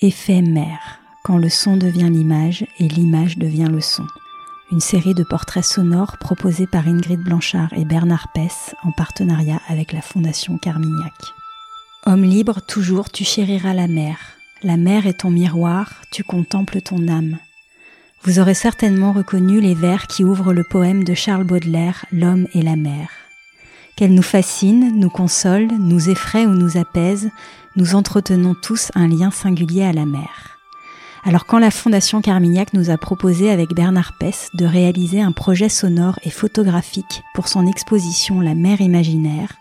[0.00, 4.06] Effet mer, quand le son devient l'image et l'image devient le son.
[4.70, 9.92] Une série de portraits sonores proposés par Ingrid Blanchard et Bernard Pess en partenariat avec
[9.92, 11.14] la Fondation Carmignac.
[12.06, 14.18] Homme libre, toujours tu chériras la mer.
[14.62, 17.38] La mer est ton miroir, tu contemples ton âme.
[18.22, 22.62] Vous aurez certainement reconnu les vers qui ouvrent le poème de Charles Baudelaire, L'homme et
[22.62, 23.08] la mer.
[23.98, 27.30] Qu'elle nous fascine, nous console, nous effraie ou nous apaise,
[27.74, 30.56] nous entretenons tous un lien singulier à la mer.
[31.24, 35.68] Alors quand la Fondation Carmignac nous a proposé avec Bernard Pess de réaliser un projet
[35.68, 39.54] sonore et photographique pour son exposition La mer imaginaire,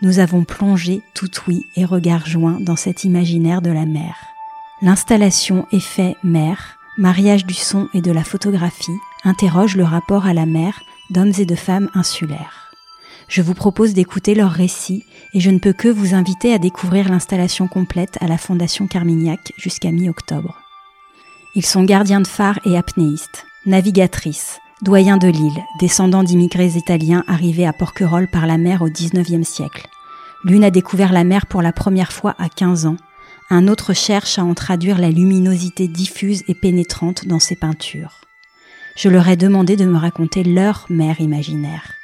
[0.00, 4.14] nous avons plongé tout oui et regard joints dans cet imaginaire de la mer.
[4.80, 10.46] L'installation Effet mer, mariage du son et de la photographie, interroge le rapport à la
[10.46, 10.80] mer
[11.10, 12.63] d'hommes et de femmes insulaires.
[13.28, 17.08] Je vous propose d'écouter leurs récits et je ne peux que vous inviter à découvrir
[17.08, 20.58] l'installation complète à la Fondation Carmignac jusqu'à mi-octobre.
[21.54, 27.66] Ils sont gardiens de phare et apnéistes, navigatrices, doyens de l'île, descendants d'immigrés italiens arrivés
[27.66, 29.86] à Porquerolles par la mer au XIXe siècle.
[30.44, 32.96] L'une a découvert la mer pour la première fois à 15 ans,
[33.50, 38.20] un autre cherche à en traduire la luminosité diffuse et pénétrante dans ses peintures.
[38.96, 41.94] Je leur ai demandé de me raconter leur mer imaginaire.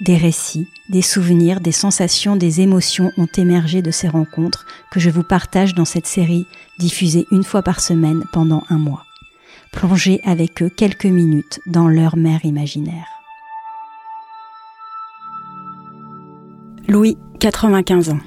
[0.00, 5.10] Des récits, des souvenirs, des sensations, des émotions ont émergé de ces rencontres que je
[5.10, 6.46] vous partage dans cette série
[6.78, 9.04] diffusée une fois par semaine pendant un mois.
[9.72, 13.06] Plongez avec eux quelques minutes dans leur mer imaginaire.
[16.88, 18.20] Louis, 95 ans.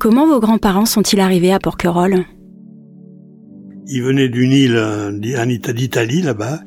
[0.00, 2.24] Comment vos grands-parents sont-ils arrivés à Porquerolles?
[3.86, 6.60] Ils venaient d'une île euh, d'Italie là-bas,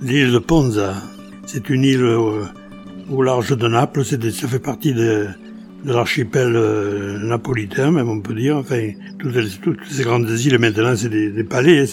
[0.00, 0.94] l'île de Ponza,
[1.46, 5.26] c'est une île au, large de Naples, ça fait partie de,
[5.84, 8.56] l'archipel euh, napolitain, même on peut dire.
[8.56, 9.36] Enfin, toutes,
[9.90, 11.86] ces grandes îles maintenant, c'est des, palais.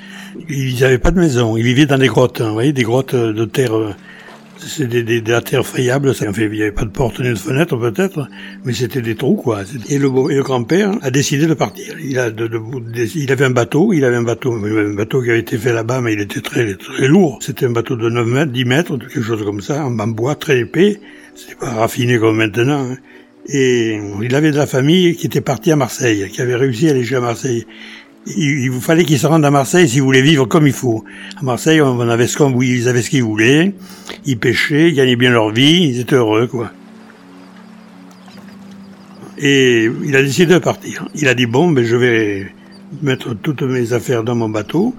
[0.47, 3.15] Ils n'avaient pas de maison, ils vivaient dans des grottes, hein, vous voyez, des grottes
[3.15, 3.73] de terre
[4.59, 7.77] c'est des, des, de ça fait, il n'y avait pas de porte ni de fenêtre
[7.77, 8.27] peut-être,
[8.63, 9.61] mais c'était des trous quoi.
[9.89, 11.95] Et le, le grand-père a décidé de partir.
[12.03, 12.59] Il a, de, de,
[13.15, 16.01] il avait un bateau, il avait un bateau, un bateau qui avait été fait là-bas,
[16.01, 17.39] mais il était très très lourd.
[17.41, 20.59] C'était un bateau de 9 mètres, 10 mètres, quelque chose comme ça, en bois très
[20.59, 20.99] épais.
[21.35, 22.91] C'est pas raffiné comme maintenant.
[22.91, 22.97] Hein.
[23.47, 26.91] Et il avait de la famille qui était partie à Marseille, qui avait réussi à
[26.91, 27.65] aller jusqu'à Marseille
[28.27, 31.03] il, vous fallait qu'ils se rendent à Marseille s'ils voulaient vivre comme il faut.
[31.39, 33.73] À Marseille, on avait ce qu'on, ils avaient ce qu'ils voulaient,
[34.25, 36.71] ils pêchaient, ils gagnaient bien leur vie, ils étaient heureux, quoi.
[39.37, 41.07] Et il a décidé de partir.
[41.15, 42.51] Il a dit bon, ben je vais
[43.01, 44.93] mettre toutes mes affaires dans mon bateau,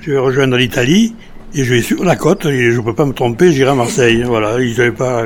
[0.00, 1.14] je vais rejoindre l'Italie
[1.54, 2.46] et je vais sur la côte.
[2.46, 4.22] Et je peux pas me tromper, j'irai à Marseille.
[4.26, 5.24] Voilà, il savait pas.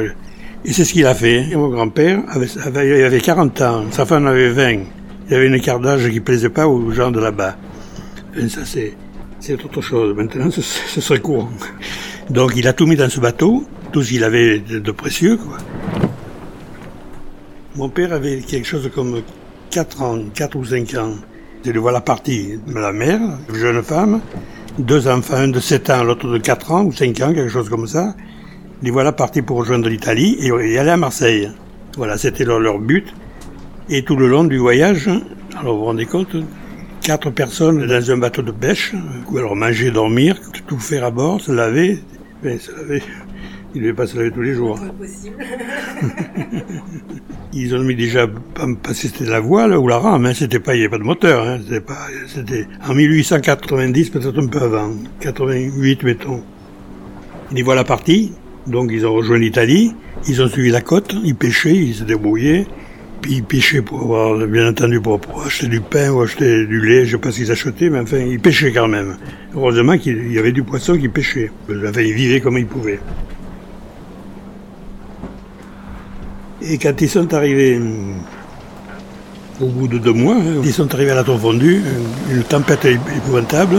[0.65, 1.47] Et c'est ce qu'il a fait.
[1.53, 4.98] Et mon grand-père avait, avait, avait 40 ans, sa femme avait 20
[5.29, 7.57] il y avait une écart d'âge qui plaisait pas aux gens de là-bas.
[8.49, 8.95] ça, c'est,
[9.41, 10.17] c'est autre chose.
[10.17, 11.51] Maintenant, ce, serait courant.
[12.31, 15.39] Donc, il a tout mis dans ce bateau, tout ce qu'il avait de, précieux.
[17.77, 19.21] Mon père avait quelque chose comme
[19.71, 21.15] 4 ans, 4 ou 5 ans.
[21.65, 24.21] Je le voilà parti la mère, une jeune femme,
[24.79, 27.69] deux enfants, un de 7 ans, l'autre de 4 ans ou 5 ans, quelque chose
[27.69, 28.15] comme ça.
[28.83, 31.51] Les voilà partis pour rejoindre l'Italie et, aller à Marseille.
[31.97, 33.13] Voilà, c'était leur but.
[33.91, 35.09] Et tout le long du voyage,
[35.59, 36.37] alors vous vous rendez compte,
[37.01, 38.93] quatre personnes dans un bateau de pêche,
[39.31, 41.99] ou alors manger, dormir, tout faire à bord, se laver,
[42.43, 43.03] ben, se laver.
[43.75, 44.79] Ils ne devaient pas se laver tous les jours.
[44.79, 45.37] Impossible.
[47.55, 50.81] Ils ont mis déjà, pas c'était la voile ou la rame, hein, c'était pas, il
[50.81, 54.91] n'y avait pas de moteur, hein, c'était pas, c'était en 1890, peut-être un peu avant,
[55.21, 56.43] 88 mettons.
[57.57, 58.33] Ils voient la partie,
[58.67, 59.95] donc ils ont rejoint l'Italie,
[60.27, 62.67] ils ont suivi la côte, ils pêchaient, ils se débrouillaient,
[63.29, 67.13] ils pêchaient pour avoir, bien entendu, pour, acheter du pain ou acheter du lait, je
[67.13, 69.17] sais pas ce qu'ils achetaient, mais enfin, ils pêchaient quand même.
[69.55, 71.51] Heureusement qu'il y avait du poisson qui pêchait.
[71.69, 73.01] Enfin, ils vivaient comme ils pouvaient.
[76.63, 77.81] Et quand ils sont arrivés,
[79.61, 81.83] au bout de deux mois, hein, ils sont arrivés à la tour fondue,
[82.31, 83.79] une tempête épouvantable.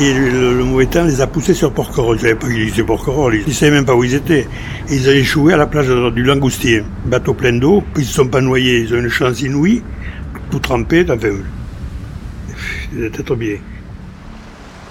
[0.00, 2.18] Et le, mauvais temps les a poussés sur Porquerolles.
[2.18, 3.40] Ils savaient pas qu'ils étaient Porquerolles.
[3.40, 4.46] Ils ne savaient même pas où ils étaient.
[4.90, 6.84] Ils ont échoué à la plage du Langoustier.
[7.06, 7.82] Bateau plein d'eau.
[7.96, 8.82] Ils ne sont pas noyés.
[8.82, 9.82] Ils ont une chance inouïe.
[10.52, 11.04] Tout trempé.
[11.10, 11.30] Enfin,
[12.92, 13.56] peut-être bien.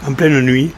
[0.05, 0.71] En pleine nuit,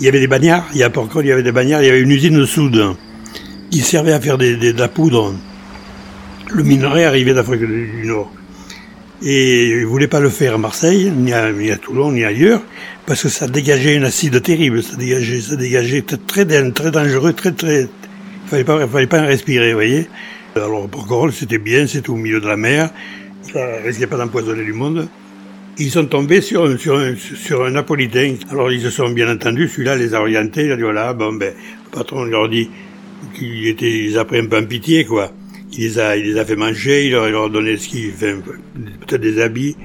[0.00, 0.66] il y avait des bagnards.
[0.72, 1.82] Il y a Porquerolles, il y avait des bagnards.
[1.82, 2.96] Il y avait une usine de soude
[3.70, 5.32] qui servait à faire de la poudre.
[6.50, 8.32] Le minerai arrivait d'Afrique du Nord.
[9.24, 12.24] Et ils ne voulaient pas le faire à Marseille, ni à, ni à, Toulon, ni
[12.24, 12.60] ailleurs,
[13.06, 17.52] parce que ça dégageait une acide terrible, ça dégageait, ça dégageait très, très dangereux, très,
[17.52, 20.08] très, il fallait pas, fallait pas en respirer, vous voyez.
[20.56, 22.90] Alors Porquerolles, c'était bien, c'était au milieu de la mer,
[23.52, 25.08] ça risquait pas d'empoisonner du monde.
[25.78, 28.34] Ils sont tombés sur un, sur un, sur un napolitain.
[28.50, 31.32] Alors ils se sont bien entendu, celui-là les a orientés, il a dit voilà, bon
[31.34, 31.54] ben,
[31.84, 32.68] le patron leur dit
[33.34, 35.32] qu'il était, ils a un peu en pitié, quoi.
[35.72, 37.88] Il les a, il les a fait manger, il leur, il leur a donné ce
[37.88, 39.76] qu'il fait, peut-être des habits.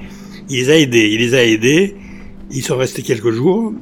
[0.50, 1.94] Il les a aidés, il les a aidés.
[2.50, 3.72] Ils sont restés quelques jours.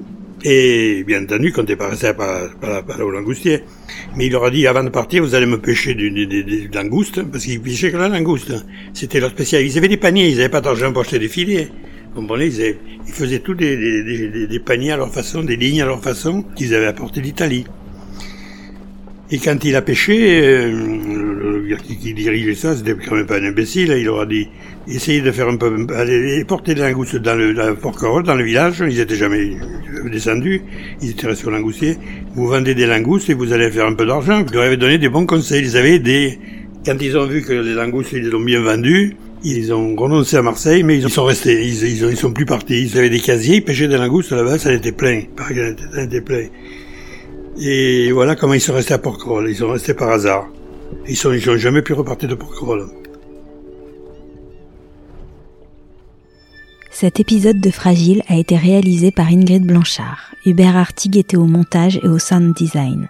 [0.45, 3.63] Et bien entendu, quand t'es passé par, par, par, au langoustier.
[4.17, 6.69] Mais il leur a dit, avant de partir, vous allez me pêcher du, du, du,
[6.73, 8.53] langoustes, parce qu'ils pêchaient que la langouste.
[8.93, 9.73] C'était leur spécialité.
[9.73, 11.69] Ils avaient des paniers, ils n'avaient pas d'argent pour acheter des filets.
[12.15, 15.83] Vous comprenez ils, faisaient tous des, des, des, des, paniers à leur façon, des lignes
[15.83, 17.65] à leur façon, qu'ils avaient apporté d'Italie.
[19.31, 23.27] Et quand il a pêché, euh, le gars qui, qui dirigeait ça, c'était quand même
[23.27, 24.47] pas un imbécile, il leur a dit,
[24.87, 28.45] essayez de faire un peu, aller porter des langoustes dans le, dans Porquerolles, dans le
[28.45, 29.57] village, ils étaient jamais
[30.05, 30.63] descendus,
[31.03, 31.97] ils étaient restés au langoustier,
[32.37, 34.97] vous vendez des langoustes et vous allez faire un peu d'argent, vous leur avez donné
[34.99, 36.39] des bons conseils, ils avaient des,
[36.85, 40.37] quand ils ont vu que les langoustes, ils les ont bien vendus, ils ont renoncé
[40.37, 43.19] à Marseille, mais ils sont restés, ils, ils, ils sont plus partis, ils avaient des
[43.19, 45.23] casiers, ils pêchaient des langoustes là-bas, ça était plein,
[45.93, 46.47] ça était plein.
[47.59, 49.51] Et voilà comment ils sont restés à Porquerolles.
[49.51, 50.47] Ils sont restés par hasard.
[51.09, 52.87] Ils sont, ils n'ont jamais pu repartir de Porquerolles.
[56.91, 60.35] Cet épisode de Fragile a été réalisé par Ingrid Blanchard.
[60.47, 63.09] Hubert Artig était au montage et au sound design.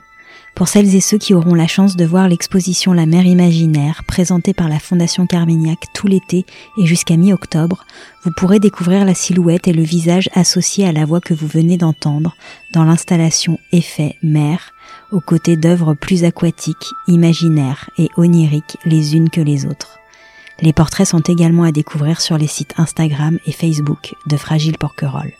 [0.57, 4.55] Pour celles et ceux qui auront la chance de voir l'exposition La mer imaginaire présentée
[4.55, 6.47] par la Fondation Carmignac tout l'été
[6.79, 7.85] et jusqu'à mi-octobre,
[8.25, 11.77] vous pourrez découvrir la silhouette et le visage associés à la voix que vous venez
[11.77, 12.35] d'entendre
[12.73, 14.73] dans l'installation Effet mer,
[15.13, 19.99] aux côtés d'œuvres plus aquatiques, imaginaires et oniriques les unes que les autres.
[20.63, 25.35] Les portraits sont également à découvrir sur les sites Instagram et Facebook de Fragile Porquerolles.